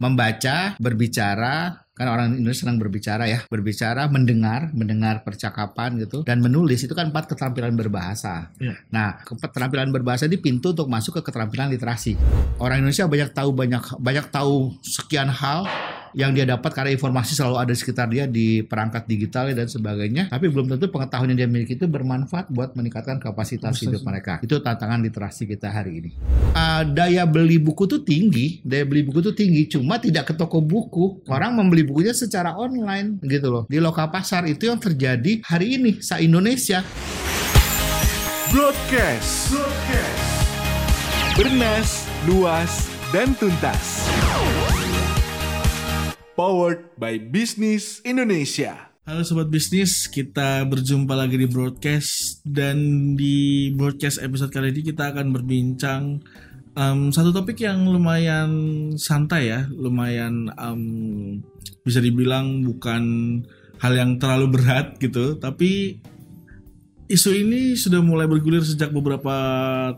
[0.00, 6.80] membaca, berbicara, kan orang Indonesia senang berbicara ya, berbicara, mendengar, mendengar percakapan gitu, dan menulis
[6.80, 8.48] itu kan empat keterampilan berbahasa.
[8.56, 8.80] Iya.
[8.88, 12.16] Nah, keterampilan berbahasa ini pintu untuk masuk ke keterampilan literasi.
[12.56, 15.68] Orang Indonesia banyak tahu banyak banyak tahu sekian hal
[16.14, 20.30] yang dia dapat karena informasi selalu ada di sekitar dia di perangkat digital dan sebagainya.
[20.30, 23.84] Tapi belum tentu pengetahuan yang dia miliki itu bermanfaat buat meningkatkan kapasitas Betul.
[23.94, 24.32] hidup mereka.
[24.42, 26.10] Itu tantangan literasi kita hari ini.
[26.54, 28.58] Uh, daya beli buku tuh tinggi.
[28.66, 31.22] Daya beli buku tuh tinggi cuma tidak ke toko buku.
[31.30, 33.62] Orang membeli bukunya secara online gitu loh.
[33.70, 36.82] Di lokal pasar itu yang terjadi hari ini sa Indonesia
[38.50, 39.54] Broadcast.
[41.38, 44.10] Bernas, luas, dan tuntas.
[46.40, 48.96] Powered by Bisnis Indonesia.
[49.04, 55.12] Halo sobat bisnis, kita berjumpa lagi di broadcast dan di broadcast episode kali ini kita
[55.12, 56.24] akan berbincang
[56.80, 58.48] em, satu topik yang lumayan
[58.96, 60.82] santai ya, lumayan em,
[61.84, 63.04] bisa dibilang bukan
[63.76, 66.00] hal yang terlalu berat gitu, tapi
[67.04, 69.36] isu ini sudah mulai bergulir sejak beberapa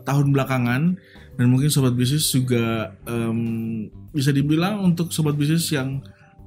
[0.03, 0.99] tahun belakangan
[1.39, 6.03] dan mungkin sobat bisnis juga em, bisa dibilang untuk sobat bisnis yang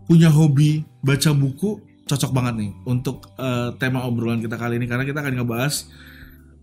[0.06, 4.86] punya hobi baca buku cocok banget nih untuk eh, tema obrolan kita kali ini.
[4.86, 5.90] Karena kita akan ngebahas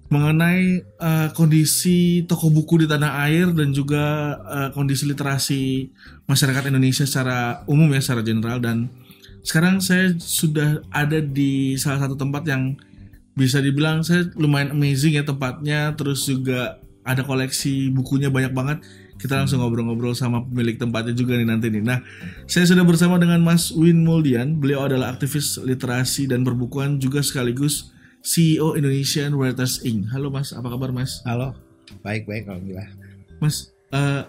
[0.07, 5.91] mengenai eh, kondisi toko buku di tanah air dan juga eh, kondisi literasi
[6.25, 8.63] masyarakat Indonesia secara umum ya secara general.
[8.63, 8.87] Dan
[9.43, 12.79] sekarang saya sudah ada di salah satu tempat yang
[13.35, 15.91] bisa dibilang saya lumayan amazing ya tempatnya.
[15.99, 18.79] Terus juga ada koleksi bukunya banyak banget
[19.23, 21.79] kita langsung ngobrol-ngobrol sama pemilik tempatnya juga nih nanti nih.
[21.79, 22.03] Nah,
[22.43, 24.59] saya sudah bersama dengan Mas Win Muldian.
[24.59, 30.11] Beliau adalah aktivis literasi dan perbukuan juga sekaligus CEO Indonesian Writers Inc.
[30.11, 31.23] Halo Mas, apa kabar Mas?
[31.23, 31.55] halo
[32.03, 32.89] baik-baik alhamdulillah
[33.39, 34.23] Mas, eh,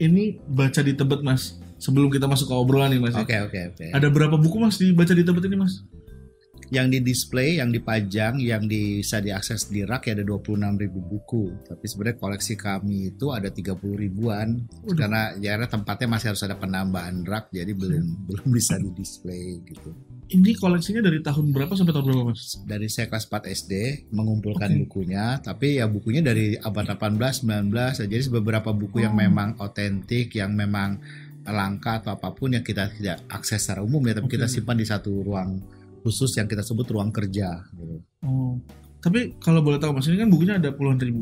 [0.00, 1.60] ini baca di Tebet Mas.
[1.78, 3.14] Sebelum kita masuk ke obrolan nih Mas.
[3.14, 3.22] ya.
[3.22, 5.84] oke oke oke Ada berapa buku Mas dibaca di Tebet ini Mas?
[6.68, 11.44] Yang di display, yang dipajang, yang bisa diakses di rak ya ada 26.000 buku.
[11.64, 14.96] Tapi sebenarnya koleksi kami itu ada 30 ribuan Waduh.
[14.96, 19.64] karena ya karena tempatnya masih harus ada penambahan rak jadi belum belum bisa di display
[19.64, 19.96] gitu.
[20.28, 22.60] Ini koleksinya dari tahun berapa sampai tahun berapa Mas?
[22.68, 23.72] Dari saya kelas 4 SD
[24.12, 24.78] mengumpulkan Oke.
[24.84, 29.20] bukunya, tapi ya bukunya dari abad 18, 19, jadi beberapa buku yang Oh.
[29.24, 31.00] memang otentik, yang memang
[31.48, 34.36] langka atau apa pun yang kita tidak akses secara umum ya, tapi Oke.
[34.36, 35.64] kita simpan di satu ruang
[36.08, 37.60] khusus yang kita sebut ruang kerja.
[37.76, 38.00] Gitu.
[38.24, 38.56] Oh.
[38.98, 41.20] Tapi kalau boleh tahu Mas, ini kan bukunya ada puluhan ribu.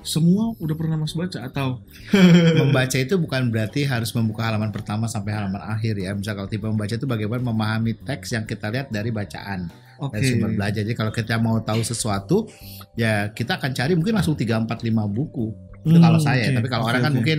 [0.00, 1.84] Semua udah pernah Mas baca atau
[2.62, 6.14] membaca itu bukan berarti harus membuka halaman pertama sampai halaman akhir ya.
[6.14, 9.66] Misal kalau tipe membaca itu bagaimana memahami teks yang kita lihat dari bacaan
[9.98, 10.16] Oke.
[10.16, 10.82] dari sumber belajar.
[10.86, 12.46] Jadi kalau kita mau tahu sesuatu
[12.94, 15.46] ya kita akan cari mungkin langsung 3 4 5 buku.
[15.86, 16.54] Itu Hmm, kalau saya, oke.
[16.58, 17.38] tapi kalau Oke, orang kan mungkin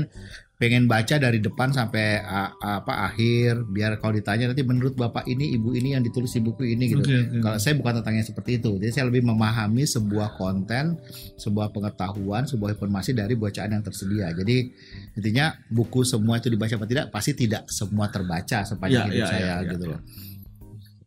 [0.58, 5.54] pengen baca dari depan sampai a- apa akhir biar kalau ditanya nanti menurut Bapak ini
[5.54, 7.06] Ibu ini yang ditulis di buku ini gitu.
[7.06, 7.40] Oke, oke.
[7.46, 8.74] Kalau saya bukan tentangnya seperti itu.
[8.82, 10.98] Jadi saya lebih memahami sebuah konten,
[11.38, 14.34] sebuah pengetahuan, sebuah informasi dari bacaan yang tersedia.
[14.34, 14.74] Jadi
[15.14, 19.46] intinya buku semua itu dibaca apa tidak pasti tidak semua terbaca sepanjang hidup ya, saya
[19.46, 19.92] ya, ya, gitu ya.
[19.94, 20.02] loh.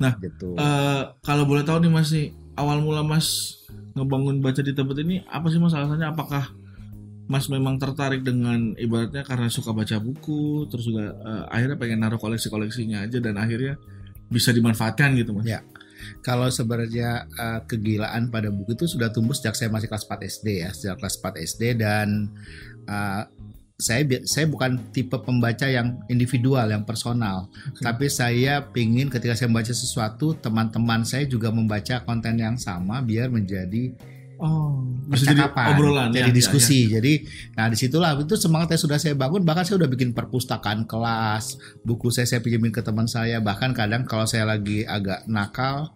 [0.01, 0.55] Nah, gitu.
[0.55, 3.59] Eh, kalau boleh tahu nih Mas nih, awal mula Mas
[3.99, 6.07] ngebangun baca di Tebet ini apa sih Mas alasannya?
[6.07, 6.55] Apakah
[7.31, 12.19] Mas memang tertarik dengan ibaratnya karena suka baca buku, terus juga eh, akhirnya pengen naruh
[12.19, 13.79] koleksi-koleksinya aja dan akhirnya
[14.27, 15.47] bisa dimanfaatkan gitu Mas?
[15.47, 15.63] Ya.
[16.27, 20.47] Kalau sebenarnya eh, kegilaan pada buku itu sudah tumbuh sejak saya masih kelas 4 SD
[20.67, 22.35] ya, sejak kelas 4 SD dan
[22.91, 23.23] eh,
[23.81, 27.81] saya saya bukan tipe pembaca yang individual, yang personal, Oke.
[27.81, 33.33] tapi saya pingin ketika saya membaca sesuatu, teman-teman saya juga membaca konten yang sama biar
[33.33, 33.97] menjadi
[34.41, 36.89] Oh, bisa jadi obrolan ya, jadi ya, diskusi.
[36.89, 39.45] Jadi, nah di situlah itu semangat yang sudah saya bangun.
[39.45, 43.37] Bahkan saya udah bikin perpustakaan kelas, buku saya saya pinjemin ke teman saya.
[43.45, 45.93] Bahkan kadang kalau saya lagi agak nakal,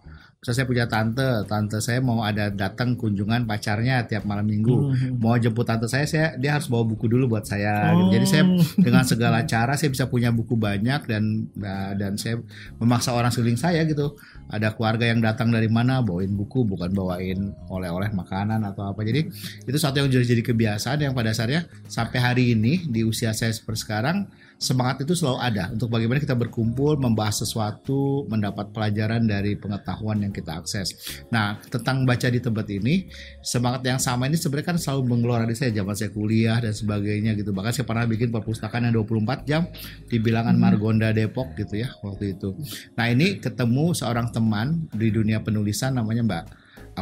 [0.53, 4.77] saya punya tante, tante saya mau ada datang kunjungan pacarnya tiap malam minggu.
[4.93, 5.17] Hmm.
[5.17, 7.97] Mau jemput tante saya, saya dia harus bawa buku dulu buat saya.
[7.97, 8.13] Oh.
[8.13, 8.45] Jadi saya
[8.87, 12.43] dengan segala cara saya bisa punya buku banyak dan nah, dan saya
[12.77, 14.13] memaksa orang sekeliling saya gitu
[14.53, 19.25] ada keluarga yang datang dari mana bawain buku bukan bawain oleh-oleh makanan atau apa jadi
[19.65, 23.51] itu satu yang jadi jadi kebiasaan yang pada dasarnya sampai hari ini di usia saya
[23.51, 29.59] seperti sekarang semangat itu selalu ada untuk bagaimana kita berkumpul membahas sesuatu mendapat pelajaran dari
[29.59, 31.21] pengetahuan yang kita akses.
[31.29, 33.09] Nah tentang baca di tempat ini
[33.45, 35.71] semangat yang sama ini sebenarnya kan selalu mengeluarkan di saya.
[35.75, 37.51] Zaman saya kuliah dan sebagainya gitu.
[37.51, 39.67] Bahkan saya pernah bikin perpustakaan yang 24 jam
[40.07, 42.55] di bilangan Margonda Depok gitu ya waktu itu.
[42.95, 46.45] Nah ini ketemu seorang teman di dunia penulisan namanya Mbak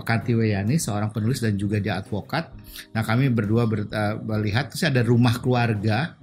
[0.01, 2.49] Kanti Weyani seorang penulis dan juga dia advokat.
[2.97, 6.17] Nah kami berdua ber- eh, melihat terus ada rumah keluarga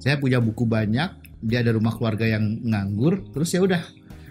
[0.00, 3.80] saya punya buku banyak dia ada rumah keluarga yang nganggur, terus ya udah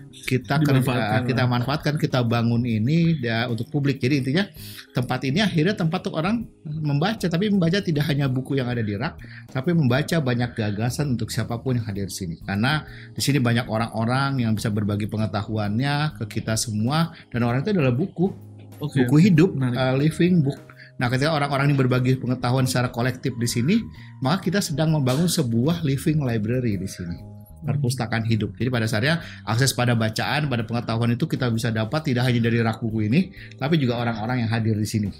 [0.09, 1.49] kita kerja, kita lah.
[1.49, 4.01] manfaatkan, kita bangun ini ya, untuk publik.
[4.01, 4.45] Jadi intinya
[4.93, 8.97] tempat ini akhirnya tempat untuk orang membaca, tapi membaca tidak hanya buku yang ada di
[8.97, 9.21] rak,
[9.53, 12.35] tapi membaca banyak gagasan untuk siapa pun yang hadir di sini.
[12.41, 17.73] Karena di sini banyak orang-orang yang bisa berbagi pengetahuannya ke kita semua dan orang itu
[17.73, 18.33] adalah buku
[18.81, 19.05] Oke.
[19.05, 19.77] buku hidup, menarik.
[19.77, 20.68] uh, living book.
[20.99, 23.75] Nah, ketika orang-orang ini berbagi pengetahuan secara kolektif di sini,
[24.19, 27.15] maka kita sedang membangun sebuah living library di sini.
[27.59, 28.55] Perpustakaan hidup.
[28.55, 32.59] Jadi pada saatnya akses pada bacaan, pada pengetahuan itu kita bisa dapat tidak hanya dari
[32.59, 35.11] rak buku ini, tapi juga orang-orang yang hadir di sini.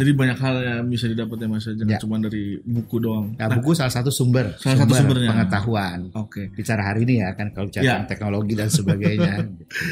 [0.00, 2.00] Jadi banyak hal yang bisa didapat ya Mas, jangan Ya.
[2.00, 3.36] cuma dari buku doang.
[3.36, 5.28] Nah, buku salah satu sumber, Salah satu sumber sumbernya.
[5.28, 5.98] pengetahuan.
[6.16, 6.48] Oke.
[6.56, 7.96] Bicara hari ini ya kan kalau bicara Ya.
[8.08, 9.44] teknologi dan sebagainya.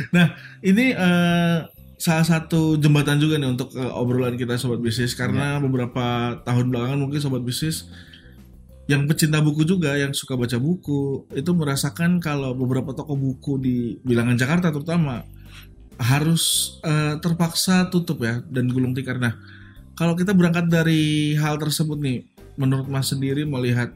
[0.64, 1.56] Ini eh,
[1.98, 6.98] salah satu jembatan juga nih untuk eh, obrolan kita sobat bisnis karena beberapa tahun belakangan
[7.02, 7.90] mungkin sobat bisnis
[8.88, 13.76] yang pecinta buku juga yang suka baca buku itu merasakan kalau beberapa toko buku di
[14.00, 15.26] bilangan Jakarta terutama
[15.98, 19.18] harus eh, terpaksa tutup ya dan gulung tikar.
[19.18, 19.34] Nah,
[19.98, 22.22] kalau kita berangkat dari hal tersebut nih,
[22.54, 23.90] menurut Mas sendiri melihat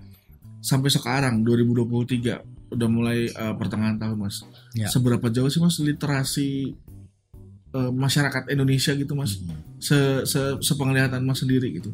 [0.59, 4.43] sampai sekarang 2023 udah mulai eh, pertengahan tahun Mas.
[4.75, 4.91] Ya.
[4.91, 6.75] Seberapa jauh sih Mas literasi
[7.73, 9.41] eh, masyarakat Indonesia gitu Mas?
[9.81, 11.93] Se, se sepenglihatan Mas sendiri gitu.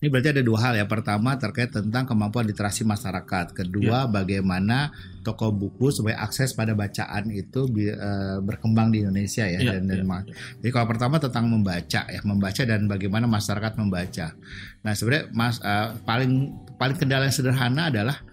[0.00, 0.88] Ini berarti ada dua hal ya.
[0.88, 3.52] Pertama terkait tentang kemampuan literasi masyarakat.
[3.52, 4.88] Kedua bagaimana
[5.20, 9.60] toko buku supaya akses pada bacaan itu bi- eh, berkembang di Indonesia ya.
[9.60, 14.32] Iya, dan, dan ma- Jadi kalau pertama tentang membaca ya, membaca dan bagaimana masyarakat membaca.
[14.80, 16.32] Nah sebenarnya mas eh, paling
[16.80, 18.24] paling kendala yang sederhana adalah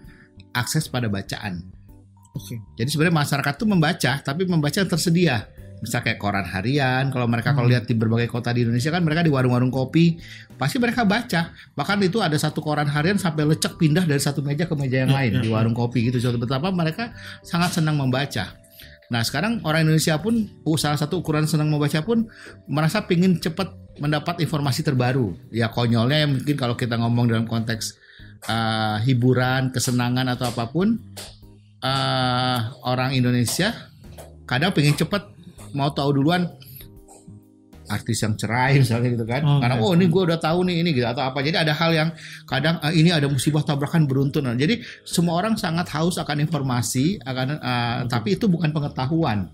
[0.56, 1.68] akses pada bacaan.
[2.32, 2.64] Oke.
[2.80, 5.44] Jadi sebenarnya masyarakat tuh membaca, tapi membaca yang tersedia.
[5.78, 7.78] Misal kayak koran harian, kalau mereka kalau Hmm.
[7.78, 10.18] lihat di berbagai kota di Indonesia kan mereka di warung-warung kopi,
[10.58, 11.54] pasti mereka baca.
[11.78, 15.14] Bahkan itu ada satu koran harian sampai lecek pindah dari satu meja ke meja yang
[15.14, 15.54] Ya, lain ya, di ya.
[15.54, 16.18] warung kopi gitu.
[16.18, 17.14] Contoh betapa mereka
[17.46, 18.58] sangat senang membaca.
[19.08, 22.28] Nah sekarang orang Indonesia pun uh, salah satu ukuran senang membaca pun
[22.68, 23.72] merasa pingin cepat
[24.02, 25.32] mendapat informasi terbaru.
[25.48, 27.96] Ya konyolnya ya mungkin kalau kita ngomong dalam konteks
[28.44, 31.00] uh, hiburan, kesenangan atau apa pun,
[31.82, 33.72] uh, orang Indonesia
[34.44, 35.37] kadang pengen cepat
[35.78, 36.50] mau tahu duluan
[37.88, 39.42] artis yang cerai misalnya gitu kan.
[39.46, 41.40] Oh, karena oh ini gue udah tahu nih ini gitu atau apa.
[41.40, 42.08] Jadi ada hal yang
[42.44, 44.44] kadang eh, ini ada musibah tabrakan beruntun.
[44.44, 49.48] Nah, jadi semua orang sangat haus akan informasi akan eh, tapi itu bukan pengetahuan.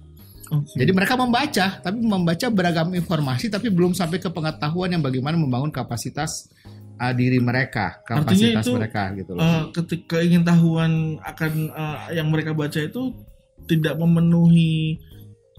[0.52, 0.76] Oke.
[0.76, 5.72] jadi mereka membaca tapi membaca beragam informasi tapi belum sampai ke pengetahuan yang bagaimana membangun
[5.72, 6.52] kapasitas
[7.00, 9.40] eh, diri mereka kapasitas itu, mereka gitu loh.
[9.40, 13.16] Eh, ketika ingin tahuan akan eh, yang mereka baca itu
[13.64, 15.00] tidak memenuhi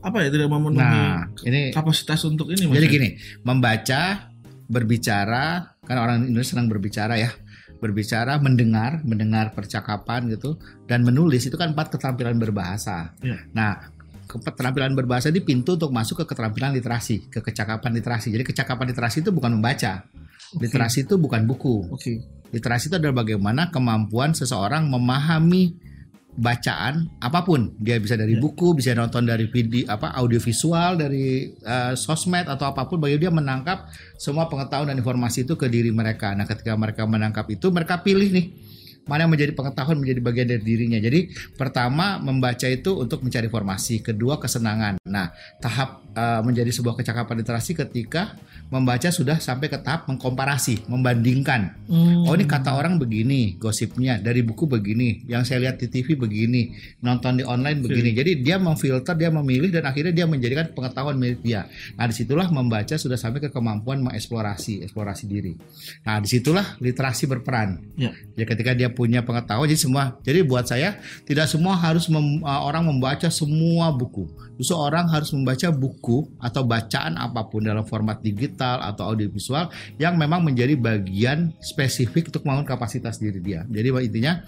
[0.05, 2.77] apa ya tidak memenuhi nah ini kapasitas untuk ini Mas.
[2.77, 3.09] Jadi gini,
[3.41, 4.29] membaca,
[4.69, 7.33] berbicara, kan orang Indonesia senang berbicara ya.
[7.81, 13.13] Berbicara, mendengar, mendengar percakapan gitu, dan menulis itu kan empat keterampilan berbahasa.
[13.21, 13.49] Iya.
[13.51, 13.91] Nah,
[14.25, 18.29] ke- keterampilan berbahasa ini pintu untuk masuk ke keterampilan literasi, ke kecakapan literasi.
[18.33, 20.05] Jadi kecakapan literasi itu bukan membaca.
[20.55, 21.91] Literasi itu bukan buku.
[21.91, 22.21] Oke.
[22.53, 25.75] Literasi itu adalah bagaimana kemampuan seseorang memahami
[26.35, 27.73] bacaan apa pun.
[27.79, 28.43] Dia bisa dari Ya.
[28.43, 33.31] buku bisa nonton dari video apa audiovisual dari eh, sosmed atau apa pun bagi dia
[33.31, 33.87] menangkap
[34.19, 36.35] semua pengetahuan dan informasi itu ke diri mereka.
[36.35, 38.47] Nah ketika mereka menangkap itu mereka pilih nih
[39.05, 40.97] mana yang menjadi pengetahuan menjadi bagian dari dirinya.
[40.97, 44.97] Jadi pertama membaca itu untuk mencari informasi kedua kesenangan.
[45.05, 45.29] Nah
[45.61, 48.39] tahap eh, menjadi sebuah kecakapan literasi ketika
[48.71, 52.25] membaca sudah sampai ke tahap mengkomparasi membandingkan Hmm.
[52.25, 56.73] Oh ini kata orang begini, gosipnya dari buku begini, yang saya lihat di TV begini,
[57.05, 58.09] nonton di online begini.
[58.17, 61.69] Jadi dia memfilter, dia memilih dan akhirnya dia menjadikan pengetahuan milik dia.
[61.93, 65.53] Nah di situlah membaca sudah sampai ke kemampuan mengeksplorasi, eksplorasi diri.
[66.09, 67.77] Nah di situlah literasi berperan.
[67.93, 68.09] Ya.
[68.33, 70.17] Ya ketika dia punya pengetahuan, jadi semua.
[70.25, 70.97] Jadi buat saya
[71.29, 74.25] tidak semua harus mem- uh, orang membaca semua buku.
[74.57, 76.04] Justru orang harus membaca buku
[76.37, 82.45] atau bacaan apa pun dalam format digital atau audiovisual yang memang menjadi bagian spesifik untuk
[82.45, 83.65] membangun kapasitas diri dia.
[83.65, 84.43] Jadi intinya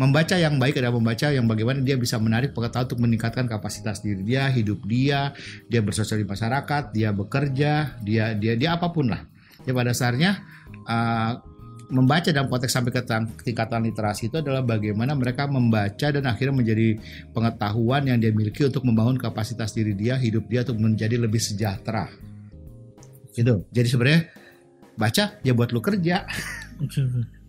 [0.00, 4.24] membaca yang baik adalah membaca yang bagaimana dia bisa menarik pengetahuan untuk meningkatkan kapasitas diri
[4.24, 5.36] dia, hidup dia,
[5.68, 9.28] dia bersosial di masyarakat, dia bekerja, dia dia dia apa pun lah.
[9.62, 10.42] Ya pada dasarnya
[10.88, 11.51] uh,
[11.92, 13.04] membaca dalam konteks sampai ke
[13.44, 16.96] tingkatan literasi itu adalah bagaimana mereka membaca dan akhirnya menjadi
[17.36, 22.08] pengetahuan yang dia miliki untuk membangun kapasitas diri dia, hidup dia untuk menjadi lebih sejahtera.
[23.36, 23.68] Gitu.
[23.68, 24.20] Jadi sebenarnya
[24.96, 26.24] baca ya buat lu kerja.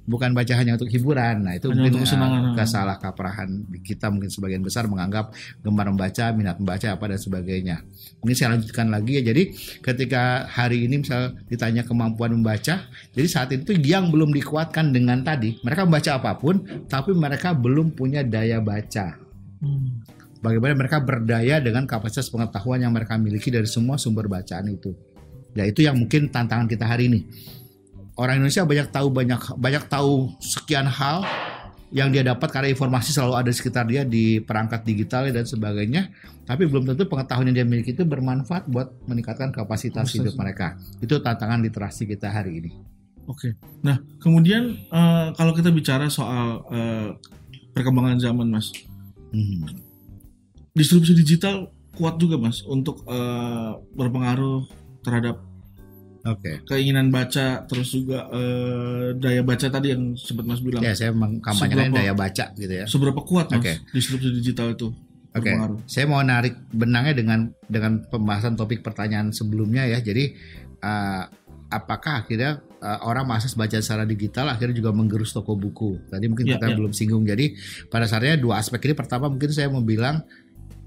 [0.04, 1.48] Bukan baca hanya untuk hiburan.
[1.48, 5.32] Nah, itu Hanya mungkin uh, kesalah kaprahan kita mungkin sebagian besar menganggap
[5.64, 7.88] gemar membaca, minat membaca apa dan sebagainya.
[8.20, 9.24] Mungkin saya lanjutkan lagi ya.
[9.32, 12.84] Jadi ketika hari ini misal ditanya kemampuan membaca,
[13.16, 16.60] jadi saat itu yang belum dikuatkan dengan tadi, mereka membaca apa pun,
[16.92, 19.16] tapi mereka belum punya daya baca.
[19.64, 20.04] Hmm.
[20.44, 24.92] Bagaimana mereka berdaya dengan kapasitas pengetahuan yang mereka miliki dari semua sumber bacaan itu.
[25.56, 27.24] Ya itu yang mungkin tantangan kita hari ini.
[28.14, 31.26] Orang Indonesia banyak tahu banyak banyak tahu sekian hal
[31.94, 36.10] yang dia dapat karena informasi selalu ada di sekitar dia di perangkat digital dan sebagainya,
[36.42, 40.18] tapi belum tentu pengetahuan yang dia miliki itu bermanfaat buat meningkatkan kapasitas Kapasitas.
[40.18, 40.74] hidup mereka.
[41.02, 42.72] Itu tantangan literasi kita hari ini.
[43.30, 43.54] Oke.
[43.86, 47.10] Nah, kemudian eh, kalau kita bicara soal eh,
[47.74, 48.74] perkembangan zaman, Mas,
[49.34, 49.66] Hmm.
[50.74, 54.66] distribusi digital kuat juga, Mas, untuk eh, berpengaruh
[55.02, 55.42] terhadap
[56.24, 56.64] Oke.
[56.64, 60.80] keinginan baca, terus juga eh, daya baca tadi yang sempat Mas bilang.
[60.80, 62.86] Ya saya mengkampanyekan daya baca gitu ya.
[62.88, 63.74] Seberapa kuat, Mas, Oke.
[63.92, 64.88] distribusi digital itu
[65.36, 65.84] Oke, berpengaruh?
[65.84, 70.00] saya mau narik benangnya dengan dengan pembahasan topik pertanyaan sebelumnya ya.
[70.00, 70.32] Jadi
[70.80, 71.28] uh,
[71.68, 76.08] apakah akhirnya uh, orang mengakses baca secara digital akhirnya juga menggerus toko buku?
[76.08, 76.76] Tadi mungkin Ya, kita ya.
[76.78, 77.28] belum singgung.
[77.28, 77.58] Jadi
[77.92, 78.96] pada dasarnya dua aspek ini.
[78.96, 80.22] Pertama mungkin saya mau bilang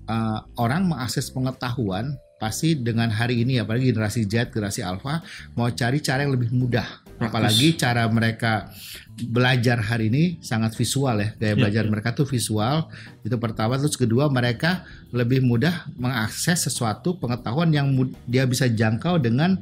[0.06, 5.24] uh, orang mengakses pengetahuan pasti dengan hari ini apalagi generasi Z, generasi Alpha
[5.56, 6.84] mau cari cara yang lebih mudah.
[7.16, 7.32] Praktis.
[7.32, 8.68] Apalagi cara mereka
[9.16, 11.32] belajar hari ini sangat visual ya.
[11.40, 11.90] Gaya Ya, belajar ya.
[11.90, 12.92] mereka tuh visual.
[13.24, 14.84] Itu pertama terus kedua mereka
[15.16, 17.88] lebih mudah mengakses sesuatu pengetahuan yang
[18.28, 19.56] dia bisa jangkau dengan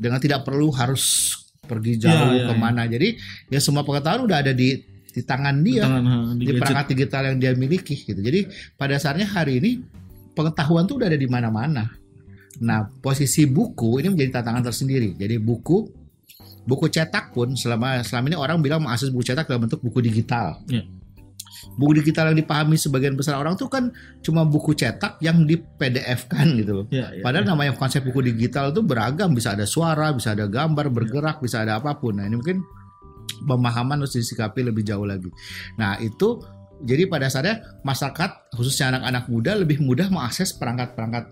[0.00, 1.36] dengan tidak perlu harus
[1.68, 2.44] pergi Ya, jauh ya, ya.
[2.48, 2.82] ke mana.
[2.88, 3.08] Jadi
[3.52, 4.80] ya semua pengetahuan udah ada di
[5.12, 8.20] di tangan dia Tangan, ha, di di perangkat digital yang dia miliki gitu.
[8.24, 8.48] Jadi
[8.80, 9.70] pada dasarnya hari ini
[10.32, 11.92] pengetahuan tuh udah ada di mana-mana.
[12.62, 15.16] Nah, posisi buku ini menjadi tantangan tersendiri.
[15.16, 16.06] Jadi buku
[16.66, 20.60] buku cetak pun selama selama ini orang bilang mengakses buku cetak dalam bentuk buku digital.
[20.66, 20.84] Iya.
[21.76, 23.92] Buku digital yang dipahami sebagian besar orang tuh kan
[24.24, 26.86] cuma buku cetak yang di PDF kan gitu loh.
[26.88, 27.50] Ya, ya, Padahal ya.
[27.52, 31.76] namanya konsep buku digital itu beragam, bisa ada suara, bisa ada gambar, bergerak, bisa ada
[31.80, 32.16] apa pun.
[32.16, 32.64] Nah, ini mungkin
[33.44, 35.28] pemahaman harus disikapi lebih jauh lagi.
[35.76, 36.40] Nah, itu
[36.84, 41.24] jadi pada dasarnya masyarakat khususnya anak-anak muda lebih mudah mengakses perangkat-perangkat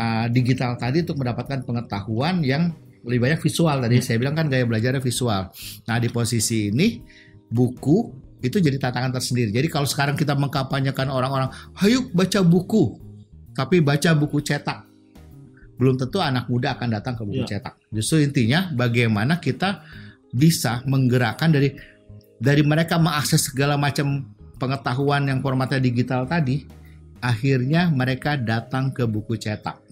[0.00, 2.72] uh, digital tadi untuk mendapatkan pengetahuan yang
[3.04, 4.00] lebih banyak visual tadi.
[4.00, 5.52] Saya bilang kan gaya belajarnya visual.
[5.88, 7.00] Nah, di posisi ini
[7.48, 7.96] buku
[8.40, 9.52] itu jadi tantangan tersendiri.
[9.52, 12.96] Jadi kalau sekarang kita mengkampanyekan orang-orang, "Hayu baca buku."
[13.52, 14.88] Tapi baca buku cetak.
[15.76, 17.56] Belum tentu anak muda akan datang ke buku Ya.
[17.56, 17.76] cetak.
[17.92, 19.84] Justru intinya bagaimana kita
[20.30, 21.74] bisa menggerakkan dari
[22.40, 26.64] dari mereka mengakses segala macam pengetahuan yang formatnya digital tadi,
[27.20, 29.89] akhirnya mereka datang ke buku cetak.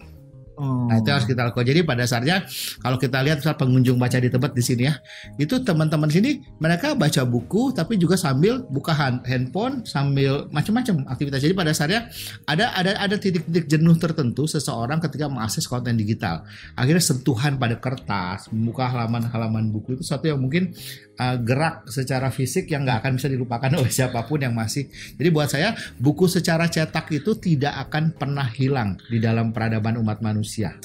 [0.59, 0.91] Oh.
[0.91, 1.62] Nah itu harus kita lakukan.
[1.71, 2.43] Jadi pada dasarnya
[2.83, 4.99] kalau kita lihat misal pengunjung baca di tempat di sini ya,
[5.38, 11.38] itu teman-teman sini mereka baca buku tapi juga sambil buka han- handphone sambil macam-macam aktivitas.
[11.47, 12.11] Jadi pada dasarnya
[12.50, 16.43] ada ada ada titik-titik jenuh tertentu seseorang ketika mengakses konten digital.
[16.75, 20.75] Akhirnya sentuhan pada kertas, membuka halaman-halaman buku itu satu yang mungkin
[21.19, 24.89] uh, gerak secara fisik yang nggak akan bisa dilupakan oleh siapa pun yang masih.
[25.19, 30.23] Jadi buat saya buku secara cetak itu tidak akan pernah hilang di dalam peradaban umat
[30.23, 30.79] manusia.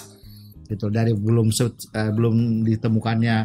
[0.67, 3.37] Gitu dari belum eh, belum ditemukannya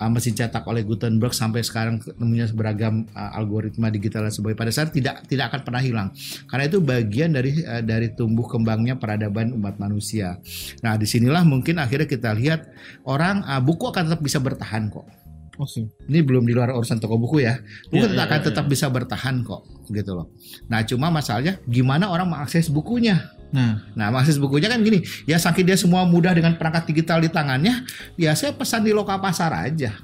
[0.00, 4.72] uh, mesin cetak oleh Gutenberg sampai sekarang temunya beragam uh, algoritma digital dan sebagainya pada
[4.72, 6.08] saat tidak tidak akan pernah hilang
[6.48, 10.40] karena itu bagian dari uh, dari tumbuh kembangnya peradaban umat manusia.
[10.80, 12.70] Nah di sinilah mungkin akhirnya kita lihat
[13.04, 15.19] orang uh, buku akan tetap bisa bertahan kok
[15.60, 15.92] Oke.
[16.08, 17.60] ini belum di luar urusan toko buku ya.
[17.92, 20.32] Buku Iya, iya, akan iya, tetap bisa bertahan kok, gitu loh.
[20.72, 23.28] Nah, cuma masalahnya gimana orang mengakses bukunya.
[23.52, 27.28] Nah, Nah, mengakses bukunya kan gini, ya saking dia semua mudah dengan perangkat digital di
[27.28, 27.84] tangannya,
[28.16, 30.00] ya saya pesan di lokal pasar aja.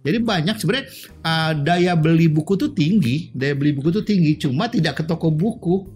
[0.00, 0.86] Jadi banyak sebenarnya
[1.24, 5.32] uh, daya beli buku tuh tinggi, daya beli buku tuh tinggi, cuma tidak ke toko
[5.32, 5.88] buku.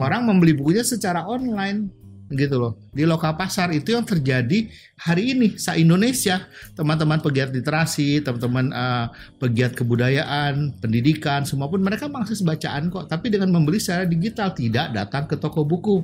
[0.00, 2.01] Orang membeli bukunya secara online
[2.34, 2.72] gitu loh.
[2.90, 6.44] Di lokal pasar itu yang terjadi hari ini sa Indonesia.
[6.74, 9.06] Teman-teman pegiat literasi, teman-teman uh,
[9.38, 14.90] pegiat kebudayaan, pendidikan, semua pun mereka mengakses bacaan kok, tapi dengan membeli secara digital, tidak
[14.92, 16.02] datang ke toko buku.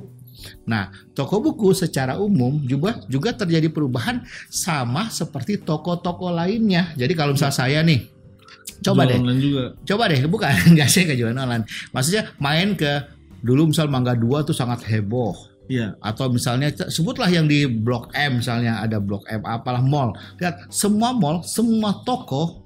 [0.63, 6.95] Nah, toko buku secara umum juga juga terjadi perubahan sama seperti toko-toko lainnya.
[6.95, 8.07] Jadi kalau misalnya saya nih,
[8.79, 9.75] coba deh, juga.
[9.83, 11.67] coba deh, bukan nggak sih kejualan online.
[11.91, 15.93] Maksudnya main ke dulu misal Mangga 2 tuh sangat heboh Iya.
[16.01, 20.17] atau misalnya sebutlah yang di Blok M misalnya ada Blok M apalah mall.
[20.41, 22.65] Lihat semua mall, semua toko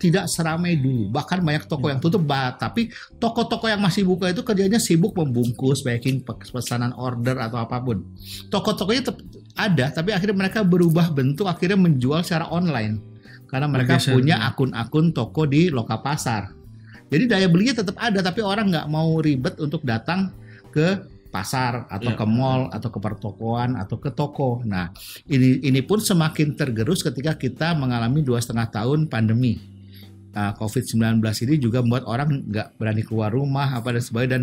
[0.00, 1.12] tidak seramai dulu.
[1.12, 2.88] Bahkan banyak toko yang tutup, bah, tapi
[3.20, 8.00] toko-toko yang masih buka itu kerjanya sibuk membungkus, packing, pe- pesanan order atau apa pun.
[8.48, 9.20] Toko-tokonya tetap
[9.54, 13.06] ada, tapi akhirnya mereka berubah bentuk, akhirnya menjual secara online.
[13.50, 14.54] karena mereka Bergeser, punya ya.
[14.54, 16.54] akun-akun toko di loka pasar.
[17.10, 20.30] Jadi daya belinya tetap ada, tapi orang nggak mau ribet untuk datang
[20.70, 22.18] ke pasar atau Ya.
[22.18, 24.60] ke mall atau ke pertokoan atau ke toko.
[24.66, 24.90] Nah,
[25.30, 29.62] ini ini pun semakin tergerus ketika kita mengalami dua setengah tahun pandemi.
[30.30, 34.42] Nah, COVID-19 ini juga membuat orang nggak berani keluar rumah apa dan sebagainya dan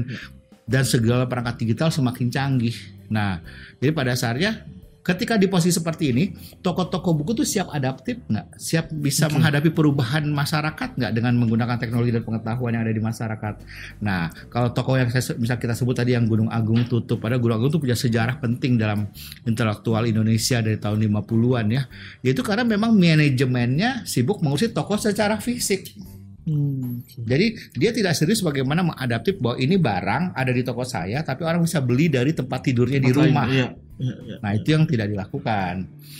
[0.67, 2.75] dan segala perangkat digital semakin canggih.
[3.08, 3.39] Nah,
[3.79, 4.67] jadi pada dasarnya
[5.08, 6.24] ketika di posisi seperti ini,
[6.60, 8.60] toko-toko buku tuh siap adaptif nggak?
[8.60, 9.40] Siap bisa Oke.
[9.40, 13.54] menghadapi perubahan masyarakat nggak dengan menggunakan teknologi dan pengetahuan yang ada di masyarakat?
[14.04, 17.64] Nah, kalau toko yang saya bisa kita sebut tadi yang Gunung Agung tutup, padahal Gunung
[17.64, 19.08] Agung itu punya sejarah penting dalam
[19.48, 21.88] intelektual Indonesia dari tahun 50-an ya.
[22.28, 25.96] Yaitu karena memang manajemennya sibuk mengurusi toko secara fisik.
[26.48, 27.04] Hmm.
[27.27, 31.60] Jadi dia tidak serius bagaimana mengadaptif bahwa ini barang ada di toko saya, tapi orang
[31.60, 33.48] bisa beli dari tempat tidurnya di Tempat lain, rumah.
[33.51, 33.68] Iya,
[34.00, 34.36] iya, iya.
[34.39, 35.74] Nah itu yang tidak dilakukan.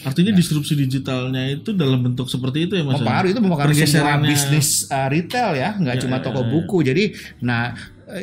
[0.04, 3.00] Artinya disrupsi digitalnya itu dalam bentuk seperti itu ya Mas?
[3.00, 6.48] Mempengaruhi itu mempengaruhi semua bisnis uh, retail ya, nggak Ya, cuma ya, toko ya.
[6.52, 6.78] buku.
[6.84, 7.04] Jadi,
[7.40, 7.72] nah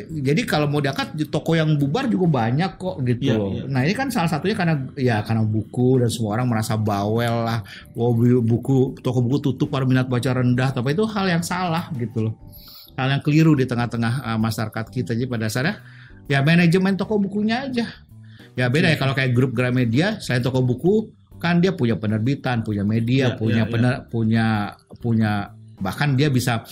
[0.09, 3.21] jadi kalau mau dekat di toko yang bubar juga banyak kok gitu.
[3.21, 3.53] Ya, loh.
[3.53, 3.63] ya.
[3.69, 7.61] Nah ini kan salah satunya karena ya karena buku dan semua orang merasa bawel lah.
[7.93, 12.29] Bu- buku toko buku tutup para minat baca rendah, tapi itu hal yang salah gitu
[12.29, 12.33] loh.
[12.97, 15.13] Hal yang keliru di tengah-tengah uh, masyarakat kita.
[15.13, 15.77] Jadi pada dasarnya
[16.25, 17.85] ya manajemen toko bukunya aja.
[18.57, 22.81] Ya beda ya kalau kayak grup Gramedia, selain toko buku kan dia punya penerbitan, punya
[22.87, 23.71] media, Ya, punya ya, ya.
[23.71, 24.45] pener- punya
[25.03, 25.31] punya
[25.75, 26.63] bahkan dia bisa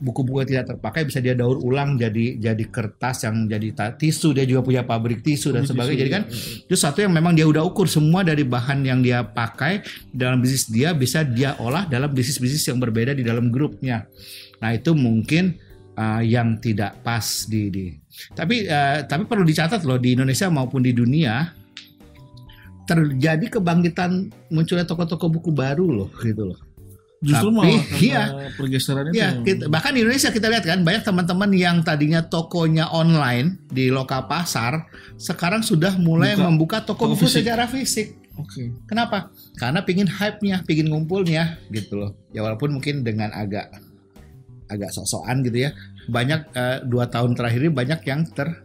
[0.00, 4.36] buku-buku yang tidak terpakai bisa dia daur ulang jadi jadi kertas yang jadi tisu.
[4.36, 6.00] Dia juga punya pabrik tisu dan sebagainya.
[6.04, 6.22] Jadi kan
[6.68, 9.80] itu satu yang memang dia udah ukur semua dari bahan yang dia pakai
[10.12, 14.04] dalam bisnis dia bisa dia olah dalam bisnis-bisnis yang berbeda di dalam grupnya.
[14.60, 15.56] Nah itu mungkin
[15.96, 17.84] uh, yang tidak pas di, di.
[18.36, 21.64] Tapi uh, tapi perlu dicatat loh di Indonesia maupun di dunia
[22.84, 26.73] terjadi kebangkitan munculnya toko-toko buku baru loh gitu loh
[27.24, 28.22] Justru Tapi, malah iya.
[28.52, 29.16] pergeseran itu.
[29.16, 33.64] Ya, yang- kita- bahkan di Indonesia kita lihat kan banyak teman-teman yang tadinya tokonya online
[33.72, 34.84] di lokal pasar
[35.16, 37.48] sekarang sudah mulai Buka membuka toko toko buku fisik.
[37.48, 38.20] secara fisik.
[38.34, 38.74] Oke.
[38.84, 39.30] Kenapa?
[39.54, 42.12] Karena pingin hype-nya, pingin ngumpulnya gitu loh.
[42.34, 43.70] Ya walaupun mungkin dengan agak
[44.66, 45.70] agak sok-sokan gitu ya.
[46.04, 48.63] Banyak eh, dua tahun terakhir ini banyak yang ter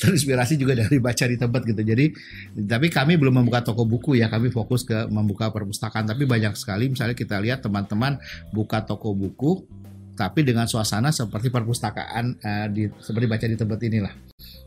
[0.00, 1.82] terinspirasi juga dari baca di tempat gitu.
[1.84, 2.12] Jadi
[2.66, 4.32] tapi kami belum membuka toko buku ya.
[4.32, 6.08] Kami fokus ke membuka perpustakaan.
[6.08, 8.16] Tapi banyak sekali misalnya kita lihat teman-teman
[8.50, 9.64] buka toko buku
[10.20, 14.12] tapi dengan suasana seperti perpustakaan eh, di seperti baca di tempat inilah.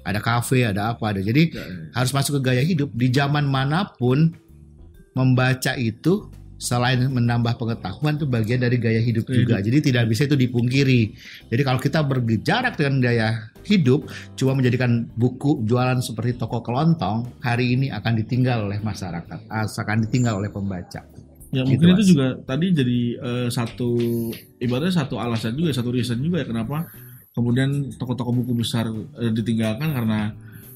[0.02, 1.22] Ada kafe, ada apa, ada.
[1.22, 1.94] Jadi Ya, ya.
[1.94, 4.34] harus masuk ke gaya hidup di zaman mana pun
[5.14, 6.28] membaca itu
[6.64, 9.60] selain menambah pengetahuan itu bagian dari gaya hidup juga.
[9.60, 11.12] Jadi tidak bisa itu dipungkiri.
[11.52, 14.08] Jadi kalau kita berjarak dengan gaya hidup
[14.40, 20.40] cuma menjadikan buku jualan seperti toko kelontong hari ini akan ditinggal oleh masyarakat, akan ditinggal
[20.40, 21.04] oleh pembaca.
[21.54, 22.10] Ya Gitu, mungkin itu Mas.
[22.10, 23.90] juga tadi jadi eh, satu
[24.58, 26.90] ibaratnya satu alasan juga satu reason juga ya kenapa
[27.38, 28.90] kemudian toko-toko buku besar
[29.22, 30.34] eh, ditinggalkan karena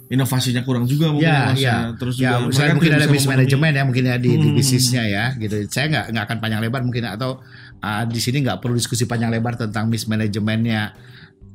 [0.08, 1.76] inovasinya kurang juga mungkin Ya, Mas, ya.
[2.00, 4.56] Terus Ya, juga mereka mungkin ada manajemen ya mungkin ya di, di Hmm.
[4.56, 5.56] bisnisnya ya gitu.
[5.68, 7.44] Saya nggak nggak akan panjang lebar mungkin atau
[7.84, 10.96] ah, di sini nggak perlu diskusi panjang lebar tentang mismanajemennya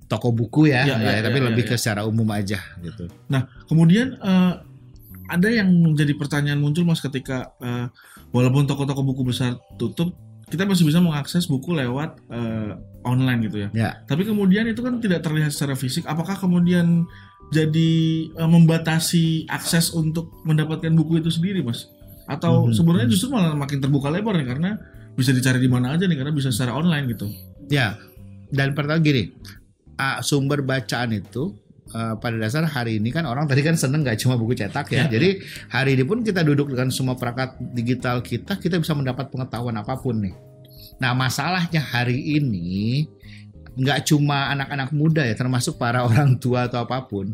[0.07, 3.09] toko buku ya, Ya, ya, ya, tapi ya, lebih ya, ke secara umum aja gitu.
[3.33, 4.53] Nah, kemudian eh,
[5.33, 7.89] ada yang menjadi pertanyaan muncul mas ketika eh,
[8.29, 10.13] walaupun toko-toko buku besar tutup,
[10.53, 12.77] kita masih bisa mengakses buku lewat eh,
[13.09, 13.69] online gitu ya.
[13.73, 13.91] Ya.
[14.05, 16.05] Tapi kemudian itu kan tidak terlihat secara fisik.
[16.05, 17.09] Apakah kemudian
[17.53, 17.91] jadi
[18.33, 21.87] eh, membatasi akses untuk mendapatkan buku itu sendiri, mas?
[22.25, 22.75] Atau Mhm.
[22.75, 24.71] sebenarnya justru malah makin terbuka lebar nih karena
[25.13, 27.29] bisa dicari di mana aja nih karena bisa secara online gitu.
[27.69, 28.01] Ya,
[28.49, 29.37] dan pertama gini,
[29.95, 31.61] ah, sumber bacaan itu
[31.93, 35.05] eh, pada dasar hari ini kan orang tadi kan seneng nggak cuma buku cetak ya.
[35.05, 35.13] Ya.
[35.13, 39.77] Jadi hari ini pun kita duduk dengan semua perangkat digital kita, kita bisa mendapat pengetahuan
[39.77, 40.33] apa pun nih.
[41.05, 43.05] Nah masalahnya hari ini
[43.77, 47.33] nggak cuma anak-anak muda ya, termasuk para orang tua atau apa pun,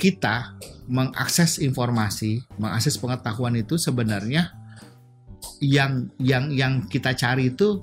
[0.00, 0.58] kita
[0.90, 4.50] mengakses informasi, mengakses pengetahuan itu sebenarnya
[5.62, 7.82] yang yang yang kita cari itu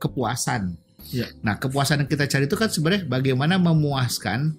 [0.00, 0.72] kepuasan.
[1.12, 1.28] Ya.
[1.44, 4.56] Nah, kepuasan yang kita cari itu kan sebenarnya bagaimana memuaskan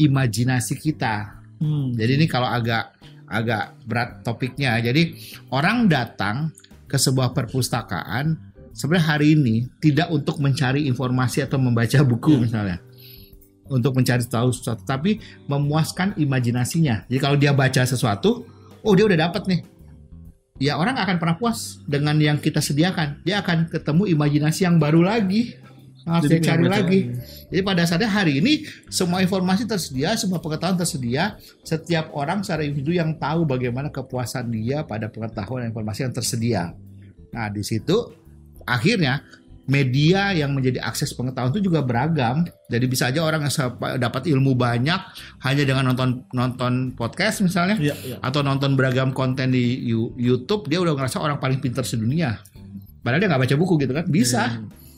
[0.00, 1.44] imajinasi kita.
[1.60, 1.92] Hmm.
[1.92, 2.96] Jadi ini kalau agak
[3.28, 4.78] agak berat topiknya.
[4.80, 5.12] Jadi
[5.52, 6.54] orang datang
[6.86, 8.45] ke sebuah perpustakaan
[8.76, 12.40] sebenarnya hari ini tidak untuk mencari informasi atau membaca buku Ya.
[12.44, 12.78] misalnya.
[13.66, 15.18] Untuk mencari tahu sesuatu, tapi
[15.50, 17.08] memuaskan imajinasinya.
[17.10, 18.46] Jadi kalau dia baca sesuatu,
[18.86, 19.60] oh dia udah dapat nih.
[20.62, 23.26] Ya orang akan pernah puas dengan yang kita sediakan.
[23.26, 25.58] Dia akan ketemu imajinasi yang baru lagi.
[26.06, 27.00] Harus dia Jadi cari nggak baca lagi.
[27.50, 28.52] Jadi pada dasarnya hari ini
[28.86, 31.34] semua informasi tersedia, semua pengetahuan tersedia.
[31.66, 36.62] Setiap orang secara individu yang tahu bagaimana kepuasan dia pada pengetahuan dan informasi yang tersedia.
[37.34, 38.14] Nah di situ
[38.66, 39.22] akhirnya
[39.66, 42.46] media yang menjadi akses pengetahuan itu juga beragam.
[42.70, 43.52] Jadi bisa aja orang yang
[43.98, 45.00] dapat ilmu banyak
[45.42, 48.16] hanya dengan nonton nonton podcast misalnya Iya, iya.
[48.22, 49.82] atau nonton beragam konten di
[50.16, 52.38] YouTube dia udah ngerasa orang paling pintar sedunia.
[53.02, 54.06] Padahal dia nggak baca buku gitu kan?
[54.06, 54.42] Bisa,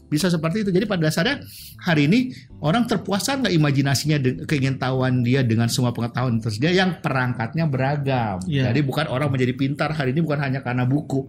[0.09, 0.71] bisa seperti itu.
[0.73, 1.45] Jadi pada dasarnya
[1.85, 2.33] hari ini
[2.65, 4.17] orang terpuaskan nggak imajinasinya,
[4.49, 8.41] keingintahuan dia dengan semua pengetahuan tersedia yang perangkatnya beragam.
[8.49, 8.73] Iya.
[8.73, 11.29] Jadi bukan orang menjadi pintar hari ini bukan hanya karena buku.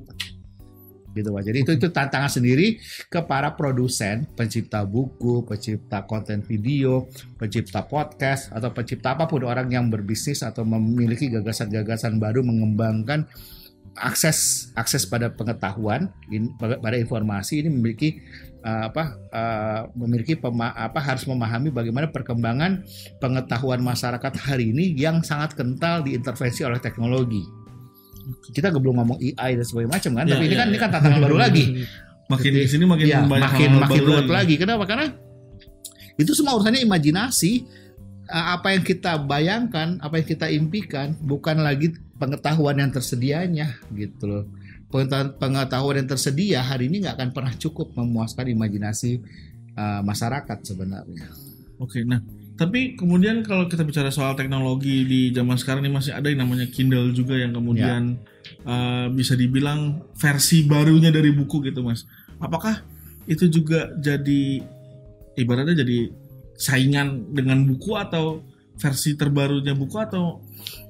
[1.18, 1.42] Gitu Pak.
[1.42, 2.78] Jadi itu itu tantangan sendiri
[3.10, 9.74] ke para produsen, pencipta buku, pencipta konten video, pencipta podcast atau pencipta apa pun orang
[9.74, 13.26] yang berbisnis atau memiliki gagasan-gagasan baru mengembangkan
[13.98, 18.22] akses akses pada pengetahuan in- pada informasi ini memiliki
[18.64, 22.86] uh, apa uh, memiliki pema- apa harus memahami bagaimana perkembangan
[23.20, 27.44] pengetahuan masyarakat hari ini yang sangat kental diintervensi oleh teknologi.
[28.54, 30.72] Kita belum ngomong AI dan sebagainya macam kan, Ya, tapi ini ya, kan ya.
[30.72, 31.64] ini kan tantangan baru lagi.
[32.34, 34.54] Makin di sini makin Iya, banyak makin makin ruwet lagi.
[34.62, 34.86] Kenapa?
[34.86, 35.10] Karena
[36.14, 37.66] itu semua urusannya imajinasi.
[38.30, 44.30] Uh, Apa yang kita bayangkan, apa yang kita impikan, bukan lagi pengetahuan yang tersedianya, gitu
[44.30, 44.44] loh.
[44.94, 49.26] Pengetahuan, pengetahuan yang tersedia hari ini nggak akan pernah cukup memuaskan imajinasi
[49.74, 51.26] uh, masyarakat sebenarnya.
[51.82, 52.22] Oke, nah
[52.60, 56.68] tapi kemudian kalau kita bicara soal teknologi di zaman sekarang ini masih ada yang namanya
[56.68, 58.20] Kindle juga yang kemudian
[58.68, 62.04] eh, bisa dibilang versi barunya dari buku gitu mas.
[62.44, 62.84] Apakah
[63.32, 64.60] itu juga jadi
[65.40, 66.12] ibaratnya jadi
[66.60, 68.44] saingan dengan buku atau
[68.80, 70.40] versi terbarunya buku atau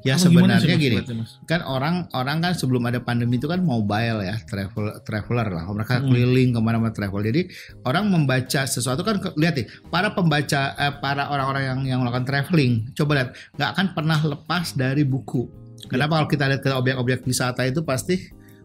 [0.02, 1.32] Ya sih, sebenarnya Mas, gini, Mas?
[1.44, 5.68] kan orang orang kan sebelum ada pandemi itu kan mobile ya travel traveler lah.
[5.68, 6.08] Mereka Hmm.
[6.08, 7.20] keliling ke mana-mana travel.
[7.20, 7.52] Jadi
[7.84, 12.88] orang membaca sesuatu kan lihat nih para pembaca eh, para orang-orang yang yang melakukan traveling
[12.96, 15.50] coba lihat nggak akan pernah lepas dari buku.
[15.92, 16.22] Kenapa?
[16.24, 18.16] Kalau kita lihat ke objek-objek wisata itu pasti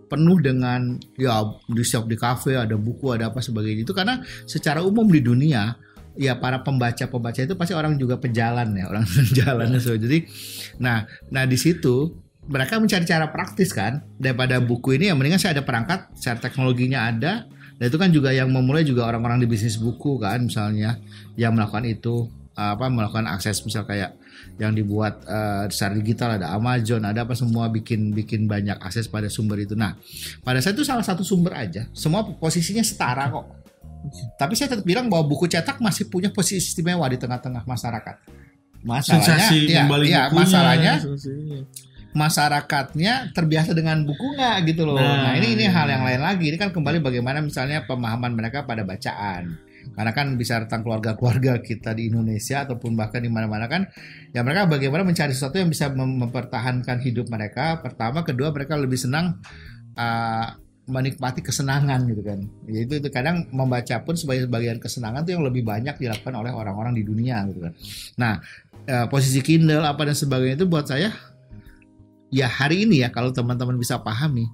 [0.05, 3.95] penuh dengan ya di shop di kafe ada buku ada apa sebagainya itu.
[3.97, 5.75] Karena secara umum di dunia
[6.15, 9.05] ya para pembaca-pembaca itu pasti orang juga pejalan ya orang
[9.39, 9.95] jalan so.
[9.95, 10.27] Jadi
[10.79, 15.57] nah nah di situ mereka mencari cara praktis kan daripada buku ini yang mendingan saya
[15.61, 17.49] ada perangkat secara teknologinya ada.
[17.75, 20.95] Dan itu kan juga yang memulai juga orang-orang di bisnis buku kan misalnya
[21.35, 24.15] yang melakukan itu apa melakukan akses misal kayak
[24.63, 29.27] yang dibuat eh, secara digital ada Amazon ada apa semua bikin bikin banyak akses pada
[29.27, 29.75] sumber itu.
[29.75, 29.99] Nah
[30.47, 33.74] pada saat itu salah satu sumber aja semua posisinya setara kok
[34.37, 38.17] tapi saya tetap bilang bahwa buku cetak masih punya posisi istimewa di tengah-tengah masyarakat
[38.85, 41.61] masalahnya sensasi ya, ya, bukunya, masalahnya sensasinya.
[42.15, 45.01] masyarakatnya terbiasa dengan buku nggak gitu loh.
[45.01, 46.47] Nah, Nah, ini ini hal yang lain lagi.
[46.53, 49.59] Ini kan kembali bagaimana misalnya pemahaman mereka pada bacaan.
[49.85, 53.85] Karena kan bisa tentang keluarga-keluarga kita di Indonesia ataupun bahkan di mana-mana kan
[54.33, 57.83] ya mereka bagaimana mencari sesuatu yang bisa mem- mempertahankan hidup mereka.
[57.83, 59.43] Pertama, kedua mereka lebih senang
[59.99, 60.47] uh,
[60.85, 62.41] menikmati kesenangan gitu kan.
[62.69, 66.93] Itu itu kadang membaca pun sebagai bagian kesenangan itu yang lebih banyak dilakukan oleh orang-orang
[66.93, 67.73] di dunia gitu kan.
[68.21, 68.33] Nah,
[68.85, 71.13] eh, posisi Kindle apa dan sebagainya itu buat saya
[72.35, 74.51] ya hari ini ya kalau teman-teman bisa pahami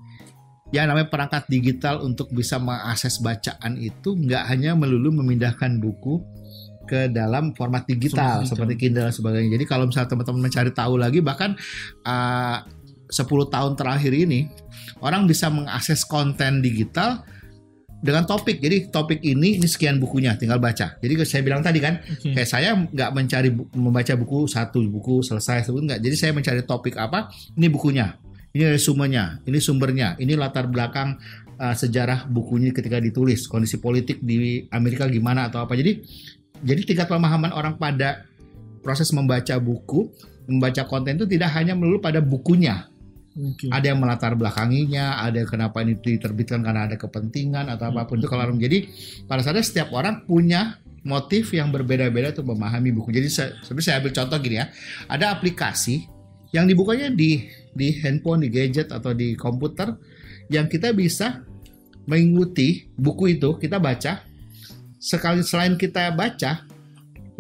[0.71, 6.23] ya namanya perangkat digital untuk bisa mengakses bacaan itu nggak hanya melulu memindahkan buku
[6.87, 8.51] ke dalam format digital digital.
[8.51, 9.55] seperti Kindle dan sebagainya.
[9.55, 11.55] Jadi kalau misalnya teman-teman mencari tahu lagi bahkan
[12.03, 12.59] uh,
[13.11, 14.49] 10 tahun terakhir ini
[15.03, 17.27] orang bisa mengakses konten digital
[18.01, 18.59] dengan topik.
[18.65, 20.97] Jadi topik ini ini sekian bukunya, tinggal baca.
[20.97, 22.33] Jadi saya bilang tadi kan Oke.
[22.33, 26.97] kayak saya nggak mencari membaca buku satu buku selesai sebut nggak jadi saya mencari topik
[26.97, 27.29] apa
[27.61, 28.17] ini bukunya
[28.57, 31.21] ini resumenya ini sumbernya ini latar belakang
[31.61, 36.03] uh, sejarah bukunya ketika ditulis kondisi politik di Amerika gimana atau apa jadi
[36.61, 38.27] jadi tingkat pemahaman orang pada
[38.83, 40.11] proses membaca buku
[40.51, 42.90] membaca konten itu tidak hanya melulu pada bukunya
[43.31, 43.71] Oke.
[43.71, 48.19] ada yang melatar belakanginya, ada yang kenapa ini diterbitkan karena ada kepentingan atau apa pun
[48.19, 48.91] itu kalau jadi
[49.31, 53.15] pada saatnya setiap orang punya motif yang berbeda-beda untuk memahami buku.
[53.15, 54.67] Jadi saya, sebenarnya saya ambil contoh gini ya,
[55.07, 56.11] ada aplikasi
[56.51, 59.95] yang dibukanya di di handphone, di gadget atau di komputer
[60.51, 61.47] yang kita bisa
[62.11, 64.27] mengikuti buku itu kita baca.
[65.01, 66.67] Sekali selain kita baca,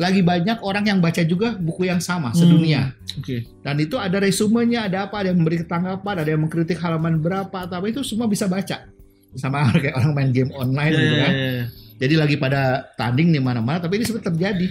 [0.00, 3.42] lagi banyak orang yang baca juga buku yang sama sedunia Oke.
[3.66, 7.56] dan itu ada resumenya ada apa ada yang memberi tanggapan ada yang mengkritik halaman berapa
[7.66, 8.86] atau apa itu semua bisa baca.
[9.34, 11.32] Sama kayak orang main game online Ya, gitu ya, kan.
[11.34, 11.64] ya, ya.
[12.02, 12.62] jadi lagi pada
[12.94, 14.66] tanding di mana-mana tapi ini sebenarnya terjadi.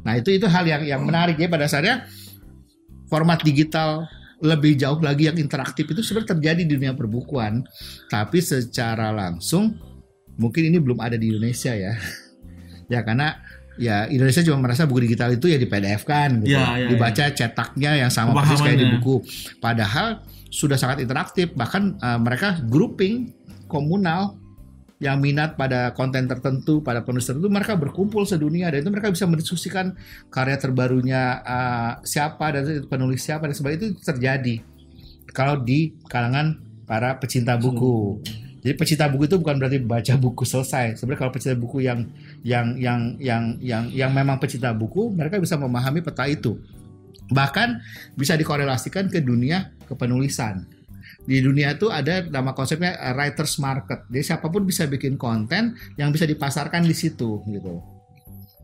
[0.00, 1.46] Nah itu itu hal yang yang menarik ya.
[1.46, 2.08] Pada dasarnya
[3.06, 4.08] format digital
[4.40, 7.60] lebih jauh lagi yang interaktif itu sebenarnya terjadi di dunia perbukuan.
[8.08, 9.76] Tapi secara langsung
[10.40, 11.94] mungkin ini belum ada di Indonesia ya.
[12.90, 13.38] Ya karena
[13.80, 16.52] ya Indonesia cuma merasa buku digital itu ya di PDF kan gitu.
[16.52, 19.24] Ya, ya, dibaca cetaknya yang sama persis kayak di buku.
[19.56, 20.20] Padahal
[20.52, 21.56] sudah sangat interaktif.
[21.56, 23.32] Bahkan eh, mereka grouping
[23.64, 24.36] komunal
[25.00, 28.68] yang minat pada konten tertentu, pada penulis tertentu, mereka berkumpul sedunia.
[28.68, 29.96] Dan itu mereka bisa mendiskusikan
[30.28, 33.80] karya terbarunya uh, siapa dan penulis siapa dan sebagainya.
[33.80, 34.60] Itu terjadi
[35.32, 38.20] kalau di kalangan para pecinta buku.
[38.60, 41.00] Jadi pecinta buku itu bukan berarti baca buku selesai.
[41.00, 42.04] Sebenarnya kalau pecinta buku yang
[42.44, 46.60] yang yang yang yang yang memang pecinta buku, mereka bisa memahami peta itu.
[47.32, 47.68] Bahkan
[48.18, 50.68] bisa dikorelasikan ke dunia kepenulisan
[51.30, 54.08] di dunia itu ada nama konsepnya uh, writers market.
[54.08, 57.78] Jadi siapa pun bisa bikin konten yang bisa dipasarkan di situ gitu.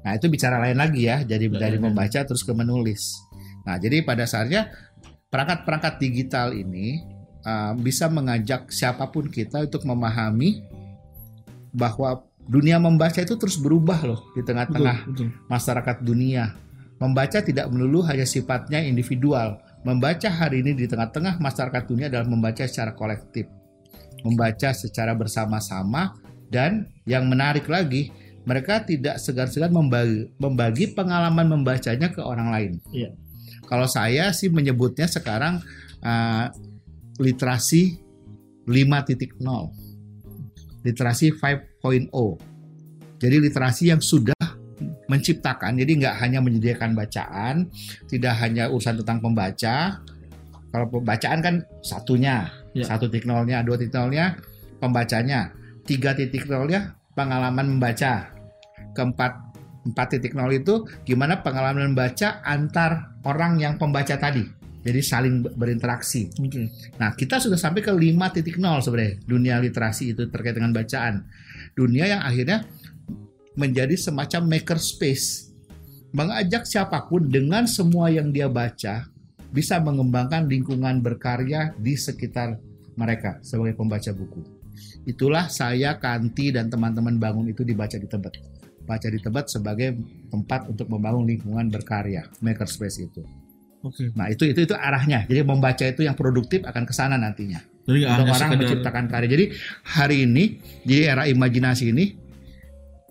[0.02, 1.20] Nah, itu bicara lain lagi ya.
[1.26, 1.84] Jadi Ya, dari ya, ya.
[1.84, 3.18] membaca terus ke menulis.
[3.66, 4.70] Nah, jadi pada saatnya
[5.30, 7.02] perangkat-perangkat digital ini
[7.46, 10.66] uh, bisa mengajak siapa pun kita untuk memahami
[11.70, 15.06] bahwa dunia membaca itu terus berubah loh di tengah-tengah
[15.46, 16.58] masyarakat dunia.
[16.96, 19.60] Membaca tidak melulu hanya sifatnya individual.
[19.84, 23.46] Membaca hari ini di tengah-tengah masyarakat dunia adalah membaca secara kolektif.
[24.24, 26.16] Membaca secara bersama-sama
[26.48, 28.10] dan yang menarik lagi,
[28.48, 32.72] mereka tidak segan-segan membagi, membagi pengalaman membacanya ke orang lain.
[32.90, 33.12] Iya.
[33.66, 35.60] Kalau saya sih menyebutnya sekarang
[36.00, 36.46] uh,
[37.20, 37.98] literasi
[38.66, 39.40] 5.0.
[40.84, 42.10] Literasi 5.0.
[43.16, 44.36] Jadi literasi yang sudah
[45.06, 47.70] menciptakan, jadi nggak hanya menyediakan bacaan,
[48.10, 50.02] tidak hanya urusan tentang pembaca.
[50.68, 52.84] Kalau pembacaan kan satunya, Ya.
[52.84, 54.36] satu titik nolnya, dua titik nolnya
[54.76, 55.48] pembacanya,
[55.88, 58.28] tiga titik nolnya pengalaman membaca,
[58.92, 59.32] keempat
[59.86, 64.42] empat titik nol itu gimana pengalaman membaca antar orang yang pembaca tadi.
[64.86, 66.30] Jadi saling berinteraksi.
[66.38, 66.70] Oke.
[67.02, 68.54] Nah, kita sudah sampai ke 5.0
[68.86, 71.26] sebenarnya dunia literasi itu terkait dengan bacaan.
[71.74, 72.62] Dunia yang akhirnya
[73.58, 75.50] menjadi semacam maker space.
[76.14, 79.10] Mengajak siapa pun dengan semua yang dia baca
[79.50, 82.62] bisa mengembangkan lingkungan berkarya di sekitar
[82.94, 84.40] mereka sebagai pembaca buku.
[85.02, 88.38] Itulah saya, Kanti, dan teman-teman bangun itu dibaca di Tebet.
[88.86, 89.98] Baca di Tebet sebagai
[90.30, 93.26] tempat untuk membangun lingkungan berkarya, maker space itu.
[93.84, 94.10] Oke.
[94.16, 95.28] Nah, itu itu itu arahnya.
[95.28, 99.28] Jadi membaca itu yang produktif akan ke sana nantinya Jadi untuk orang sekedar menciptakan karya.
[99.30, 99.44] Jadi
[99.86, 100.44] hari ini
[100.82, 102.04] di era imajinasi ini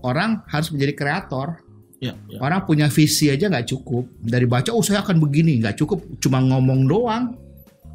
[0.04, 1.64] orang harus menjadi kreator.
[2.04, 2.38] ya, ya.
[2.44, 4.06] Orang punya visi aja nggak cukup.
[4.20, 6.04] Dari baca, oh saya akan begini, nggak cukup.
[6.20, 7.40] Cuma ngomong doang,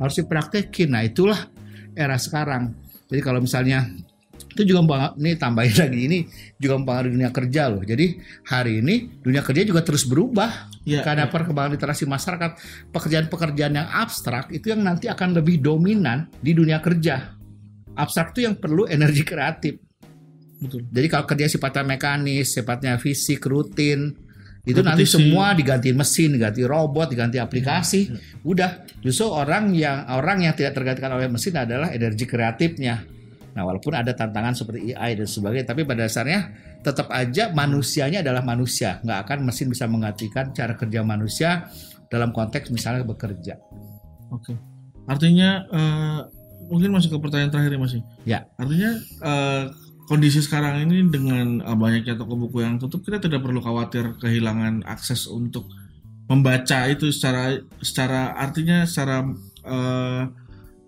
[0.01, 0.91] harus dipraktekin.
[0.91, 1.47] Nah itulah
[1.93, 2.73] era sekarang.
[3.13, 3.87] Jadi kalau misalnya
[4.51, 6.19] itu juga ini tambahin lagi ini
[6.59, 7.83] juga mempengaruhi dunia kerja loh.
[7.87, 8.19] Jadi
[8.51, 11.31] hari ini dunia kerja juga terus berubah Ya, karena ya.
[11.31, 12.57] perkembangan literasi masyarakat
[12.89, 17.37] pekerjaan-pekerjaan yang abstrak itu yang nanti akan lebih dominan di dunia kerja
[18.01, 19.77] abstrak itu yang perlu energi kreatif
[20.57, 20.89] betul.
[20.89, 24.17] jadi kalau kerja sifatnya mekanis sifatnya fisik rutin
[24.65, 25.17] itu nanti Repetisi.
[25.21, 28.01] semua diganti mesin diganti robot diganti aplikasi
[28.49, 33.05] udah justru orang yang orang yang tidak tergantikan oleh mesin adalah energi kreatifnya
[33.51, 38.47] nah walaupun ada tantangan seperti AI dan sebagainya tapi pada dasarnya tetap aja manusianya adalah
[38.47, 41.67] manusia nggak akan mesin bisa menggantikan cara kerja manusia
[42.11, 43.59] dalam konteks misalnya bekerja
[44.31, 44.55] Oke.
[45.11, 46.21] Artinya eh,
[46.71, 47.95] mungkin masuk ke pertanyaan terakhir ya Mas.
[48.23, 48.41] Ya.
[48.57, 49.65] Artinya eh,
[50.07, 54.87] kondisi sekarang ini dengan eh, banyaknya toko buku yang tutup kita tidak perlu khawatir kehilangan
[54.87, 55.67] akses untuk
[56.31, 59.27] membaca itu secara secara artinya secara
[59.67, 60.23] eh,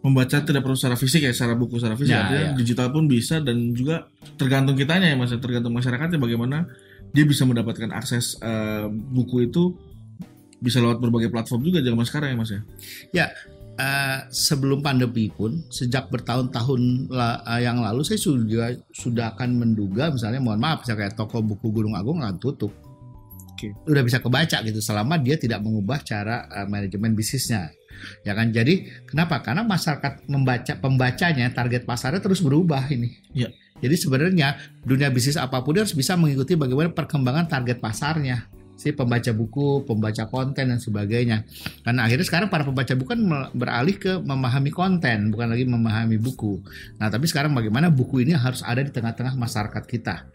[0.02, 2.52] membaca tidak perlu secara fisik ya secara buku secara fisik Ya, artinya ya.
[2.58, 6.66] digital pun bisa dan juga tergantung kitanya ya Mas tergantung masyarakatnya bagaimana
[7.10, 9.78] dia bisa mendapatkan akses eh, buku itu
[10.58, 13.26] bisa lewat berbagai platform juga zaman sekarang ya Mas ya.
[13.72, 20.12] Eh, sebelum pandemi pun sejak bertahun-tahun la- eh, yang lalu saya sudah sudah akan menduga
[20.12, 22.68] misalnya mohon maaf misalnya kayak toko buku Gunung Agung akan tutup.
[23.54, 23.72] Oke.
[23.88, 27.72] Udah bisa kebaca gitu selama dia tidak mengubah cara eh, manajemen bisnisnya.
[28.22, 29.40] Ya kan jadi kenapa?
[29.40, 33.16] Karena masyarakat membaca pembacanya target pasarnya terus berubah ini.
[33.32, 33.50] Iya.
[33.82, 38.46] Jadi sebenarnya dunia bisnis apa pun harus bisa mengikuti bagaimana perkembangan target pasarnya
[38.82, 41.46] si pembaca buku, pembaca konten dan sebagainya.
[41.86, 46.18] Karena akhirnya sekarang para pembaca buku kan me- beralih ke memahami konten, bukan lagi memahami
[46.18, 46.58] buku.
[46.98, 50.26] Nah, tapi sekarang bagaimana buku ini harus ada di tengah-tengah masyarakat kita.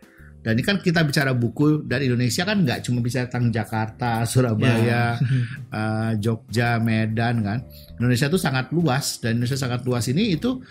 [0.45, 5.19] Dan ini kan kita bicara buku dan Indonesia kan nggak cuma bisa tentang Jakarta, Surabaya,
[5.77, 7.59] eh, Jogja, Medan kan.
[7.99, 10.63] Indonesia itu sangat luas dan Indonesia sangat luas ini itu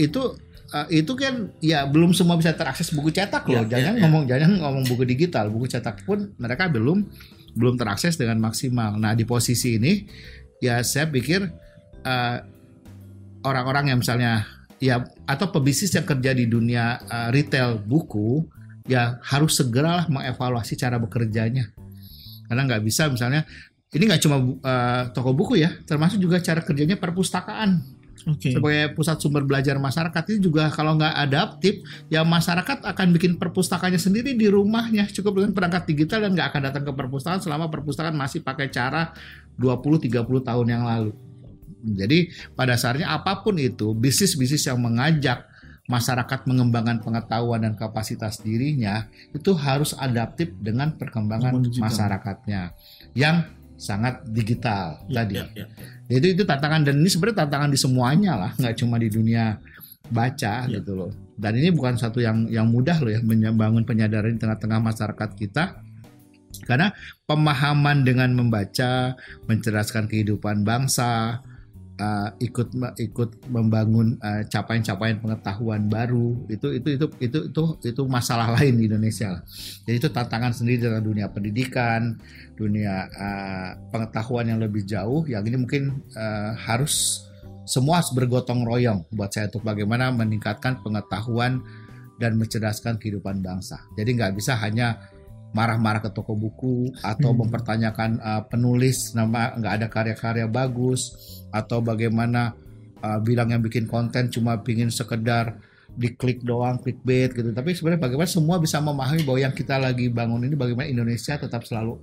[0.00, 0.34] itu
[0.74, 3.62] eh, itu kan ya belum semua bisa terakses buku cetak loh.
[3.68, 4.02] Ya, jangan ya, ya.
[4.02, 7.06] ngomong jangan ngomong buku digital, buku cetak pun mereka belum
[7.54, 8.98] belum terakses dengan maksimal.
[8.98, 10.06] Nah di posisi ini
[10.58, 11.46] ya saya pikir
[12.02, 12.38] eh,
[13.44, 14.46] orang-orang yang misalnya
[14.80, 18.44] ya atau pebisnis yang kerja di dunia eh, retail buku
[18.86, 21.72] ya harus segeralah mengevaluasi cara bekerjanya.
[22.46, 23.46] Karena nggak bisa misalnya
[23.90, 28.00] ini nggak cuma eh, toko buku ya termasuk juga cara kerjanya perpustakaan.
[28.28, 28.52] Oke.
[28.52, 31.80] sebagai pusat sumber belajar masyarakat itu juga kalau nggak adaptif
[32.12, 35.08] ya masyarakat akan bikin perpustakanya sendiri di rumahnya.
[35.08, 39.16] Cukup dengan perangkat digital dan nggak akan datang ke perpustakaan selama perpustakaan masih pakai cara
[39.56, 41.16] 20-30 tahun yang lalu.
[41.80, 45.48] Jadi pada dasarnya apa pun itu bisnis-bisnis yang mengajak
[45.90, 51.50] masyarakat mengembangkan pengetahuan dan kapasitas dirinya itu harus adaptif dengan perkembangan
[51.82, 52.70] masyarakatnya
[53.18, 53.42] yang
[53.74, 55.66] sangat digital Ya, tadi ya, ya,
[56.06, 56.16] ya.
[56.22, 59.58] itu itu tantangan dan ini sebenarnya tantangan di semuanya lah nggak cuma di dunia
[60.06, 60.78] baca Ya.
[60.78, 64.78] gitu loh dan ini bukan satu yang yang mudah loh ya membangun penyadaran di tengah-tengah
[64.78, 65.80] masyarakat kita
[66.66, 66.92] karena
[67.24, 69.16] pemahaman dengan membaca
[69.48, 71.40] mencerdaskan kehidupan bangsa
[72.00, 78.50] uh, ikut ikut membangun uh, capaian-capaian pengetahuan baru itu itu itu itu itu itu masalah
[78.56, 79.42] lain di Indonesia lah.
[79.84, 82.16] jadi itu tantangan sendiri dalam dunia pendidikan
[82.56, 87.28] dunia uh, pengetahuan yang lebih jauh yang ini mungkin uh, harus
[87.68, 91.62] semua harus bergotong royong buat saya untuk bagaimana meningkatkan pengetahuan
[92.20, 93.80] dan mencerdaskan kehidupan bangsa.
[93.96, 95.00] Jadi nggak bisa hanya
[95.50, 97.42] marah-marah ke toko buku atau Hmm.
[97.46, 101.10] mempertanyakan uh, penulis nama nggak ada karya-karya bagus
[101.50, 102.54] atau bagaimana
[103.02, 105.58] uh, bilang yang bikin konten cuma pingin sekedar
[105.98, 110.46] diklik doang clickbait gitu tapi sebenarnya bagaimana semua bisa memahami bahwa yang kita lagi bangun
[110.46, 111.98] ini bagaimana Indonesia tetap selalu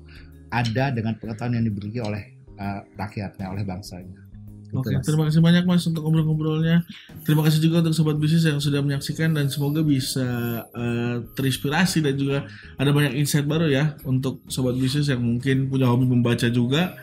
[0.51, 4.26] ada dengan pengetahuan yang dimiliki oleh uh, rakyatnya oleh bangsanya
[4.75, 5.03] Oke, Mas.
[5.07, 6.83] terima kasih banyak Mas untuk ngobrol-ngobrolnya.
[7.23, 10.27] Terima kasih juga untuk sobat bisnis yang sudah menyaksikan dan semoga bisa
[10.75, 12.37] eh, terinspirasi dan juga
[12.75, 16.99] ada banyak insight baru ya untuk sobat bisnis yang mungkin punya hobi membaca juga.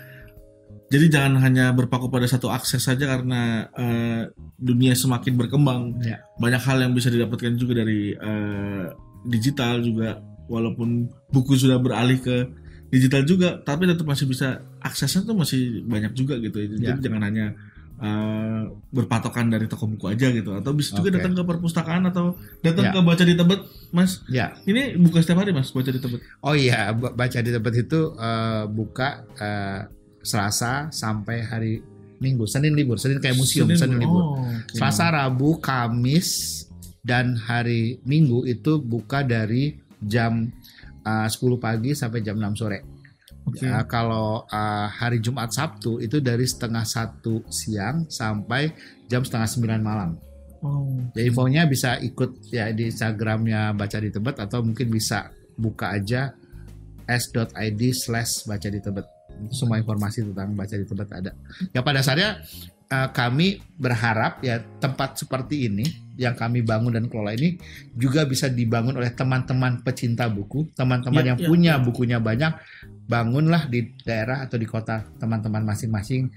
[0.93, 4.23] Jadi jangan hanya berpaku pada satu akses saja karena eh,
[4.61, 6.05] dunia semakin berkembang.
[6.05, 6.21] Ya.
[6.37, 8.85] Banyak hal yang bisa didapatkan juga dari eh,
[9.25, 10.21] digital juga
[10.53, 12.64] walaupun buku sudah beralih ke
[12.95, 16.95] digital juga tapi tetap masih bisa aksesnya tuh masih banyak juga gitu jadi Ya.
[16.97, 17.47] jangan hanya
[17.97, 21.17] uh, berpatokan dari toko buku aja gitu atau bisa juga Oke.
[21.19, 22.93] datang ke perpustakaan atau datang Ya.
[22.93, 26.55] ke baca di tebet mas ya ini buka setiap hari mas baca di tebet Oh
[26.55, 29.81] iya, baca di tempat itu eh, buka eh,
[30.21, 31.73] Selasa sampai hari
[32.15, 34.23] Minggu, Senin libur, Senin kayak museum, Senin, libur.
[34.25, 34.73] oh, oke.
[34.73, 36.63] Selasa, Rabu, Kamis,
[37.05, 40.49] dan hari Minggu itu buka dari jam
[41.05, 42.79] eh, 10 pagi sampai jam 6 sore.
[43.45, 43.69] Oke.
[43.69, 48.73] Ya, kalau eh, hari Jumat Sabtu itu dari setengah satu siang sampai
[49.09, 50.11] jam setengah sembilan malam.
[50.65, 50.97] oh.
[51.13, 55.29] Ya, infonya bisa ikut ya di Instagramnya baca di Tebet atau mungkin bisa
[55.61, 56.33] buka aja
[57.05, 59.07] s.id slash baca di Tebet.
[59.53, 61.31] Semua informasi tentang baca di Tebet ada.
[61.77, 62.41] Ya pada dasarnya
[62.89, 67.59] eh, kami berharap ya tempat seperti ini yang kami bangun dan kelola ini
[67.93, 71.83] juga bisa dibangun oleh teman-teman pecinta buku, teman-teman Ya, yang ya, punya ya.
[71.83, 72.53] bukunya banyak,
[73.05, 76.31] bangunlah di daerah atau di kota teman-teman masing-masing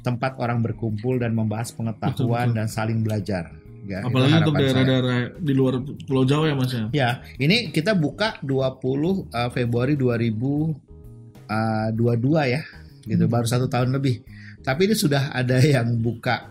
[0.00, 2.56] tempat orang berkumpul dan membahas pengetahuan Betul, betul.
[2.56, 3.44] dan saling belajar.
[3.82, 8.38] Ya, apalagi untuk daerah-daerah di luar Pulau Jawa ya mas ya Ya, ini kita buka
[8.38, 8.78] 20
[9.26, 10.78] uh, Februari 2022
[12.46, 12.62] ya,
[13.04, 13.32] gitu Hmm.
[13.32, 14.22] baru satu tahun lebih.
[14.62, 16.46] Tapi ini sudah ada yang buka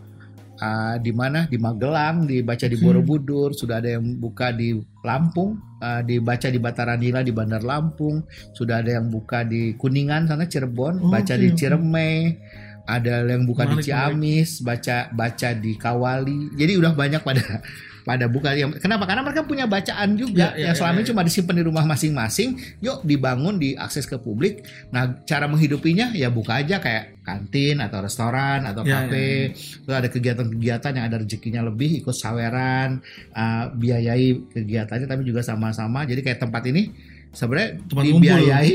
[0.61, 2.85] uh, di mana di Magelang, dibaca di Hmm.
[2.85, 8.21] Borobudur, sudah ada yang buka di Lampung, uh, dibaca di Bataranila di Bandar Lampung,
[8.53, 11.57] sudah ada yang buka di Kuningan sana Cirebon, Oh, baca oke, di oke.
[11.57, 12.13] Ciremai,
[12.85, 16.53] ada yang buka Menarik, di Ciamis, baca baca di Kawali.
[16.57, 17.43] Jadi udah banyak pada
[18.01, 19.05] pada buka yang kenapa?
[19.05, 21.09] Karena mereka punya bacaan juga Ya, ya, yang selama ya, ini ya.
[21.13, 22.49] cuma disimpan di rumah masing-masing.
[22.81, 24.65] Yuk dibangun, diakses ke publik.
[24.89, 29.53] Nah, cara menghidupinya ya buka aja kayak kantin atau restoran atau Ya, kafe.
[29.53, 32.99] Terus ada kegiatan-kegiatan yang ada rezekinya lebih, ikut saweran,
[33.37, 36.03] uh, biayai kegiatannya tapi juga sama-sama.
[36.09, 36.89] Jadi kayak tempat ini
[37.31, 38.73] sebenarnya Tempat dibiayai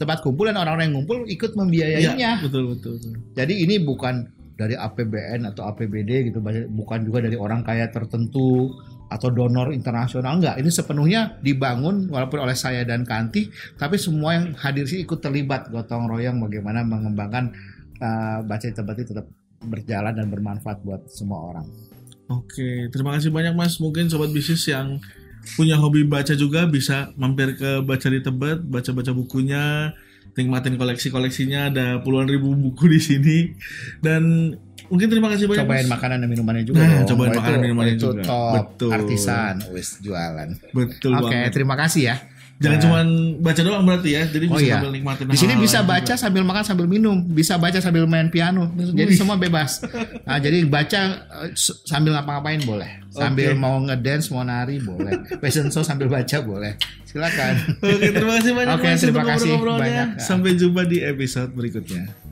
[0.00, 2.16] tempat kumpul dan orang-orang yang ngumpul ikut membiayainya.
[2.16, 3.12] Iya, betul betul, betul.
[3.36, 8.68] Jadi ini bukan dari APBN atau APBD gitu, bukan juga dari orang kaya tertentu
[9.10, 10.60] atau donor internasional enggak.
[10.60, 13.48] Ini sepenuhnya dibangun walaupun oleh saya dan Kanti,
[13.80, 17.50] tapi semua yang hadir sih ikut terlibat gotong royong bagaimana mengembangkan
[17.98, 19.26] uh, baca tempat itu tetap
[19.64, 21.66] berjalan dan bermanfaat buat semua orang.
[22.30, 23.82] Oke, terima kasih banyak Mas.
[23.82, 25.02] Mungkin sobat bisnis yang
[25.58, 29.90] punya hobi baca juga bisa mampir ke Baca di Tebet, baca-baca bukunya,
[30.32, 31.68] nikmatin koleksi-koleksinya.
[31.68, 33.38] Ada puluhan ribu buku di sini.
[33.98, 34.54] Dan
[34.86, 35.62] mungkin terima kasih banyak.
[35.62, 35.92] Cobain Mas.
[35.92, 37.08] makanan dan minumannya juga Nah, dong.
[37.10, 38.22] cobain makanan itu- minumannya itu juga.
[38.22, 38.90] top Betul.
[38.92, 40.48] artisan wis jualan.
[40.70, 41.50] Betul Oke, banget.
[41.52, 42.16] terima kasih ya.
[42.60, 42.84] Jangan Nah.
[42.84, 43.06] cuman
[43.40, 44.22] baca doang berarti ya.
[44.28, 44.74] Jadi Oh bisa iya.
[44.76, 46.20] sambil nikmatin Di sini bisa baca juga.
[46.20, 48.68] sambil makan sambil minum, bisa baca sambil main piano.
[48.76, 49.16] Jadi Wih.
[49.16, 49.80] semua bebas.
[50.28, 51.00] Nah, jadi baca
[51.40, 51.50] eh,
[51.88, 53.00] sambil ngapa-ngapain boleh.
[53.08, 53.58] Sambil Oke.
[53.58, 55.40] mau ngedance, mau nari boleh.
[55.40, 56.76] Fashion show sambil baca boleh.
[57.02, 57.80] Silakan.
[57.80, 60.06] Oke, terima kasih banyak Oke, terima kasih banyak.
[60.20, 62.29] Sampai jumpa di episode berikutnya.